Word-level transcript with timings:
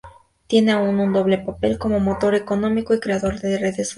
Tiene 0.47 0.71
así 0.73 0.87
un 0.89 1.13
doble 1.13 1.37
papel, 1.37 1.77
como 1.77 1.99
motor 1.99 2.33
económico 2.33 2.95
y 2.95 2.99
creador 2.99 3.39
de 3.39 3.59
redes 3.59 3.75
sociales. 3.75 3.89